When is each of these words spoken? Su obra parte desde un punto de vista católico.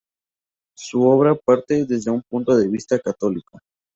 Su 0.75 1.03
obra 1.03 1.35
parte 1.35 1.85
desde 1.85 2.09
un 2.09 2.23
punto 2.23 2.57
de 2.57 2.67
vista 2.67 2.97
católico. 2.97 3.59